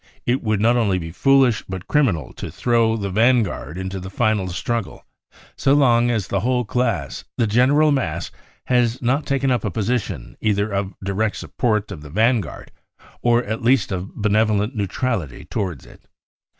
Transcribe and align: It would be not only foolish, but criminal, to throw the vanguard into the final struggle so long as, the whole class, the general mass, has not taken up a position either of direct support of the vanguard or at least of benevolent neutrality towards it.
It 0.25 0.41
would 0.41 0.57
be 0.57 0.63
not 0.63 0.77
only 0.77 1.11
foolish, 1.11 1.63
but 1.69 1.87
criminal, 1.87 2.33
to 2.33 2.49
throw 2.51 2.97
the 2.97 3.11
vanguard 3.11 3.77
into 3.77 3.99
the 3.99 4.09
final 4.09 4.47
struggle 4.47 5.05
so 5.55 5.73
long 5.75 6.09
as, 6.09 6.25
the 6.27 6.39
whole 6.39 6.65
class, 6.65 7.23
the 7.37 7.45
general 7.45 7.91
mass, 7.91 8.31
has 8.65 8.99
not 9.03 9.27
taken 9.27 9.51
up 9.51 9.63
a 9.63 9.69
position 9.69 10.37
either 10.41 10.71
of 10.73 10.95
direct 11.03 11.35
support 11.37 11.91
of 11.91 12.01
the 12.01 12.09
vanguard 12.09 12.71
or 13.21 13.43
at 13.43 13.61
least 13.61 13.91
of 13.91 14.15
benevolent 14.15 14.75
neutrality 14.75 15.45
towards 15.45 15.85
it. 15.85 16.01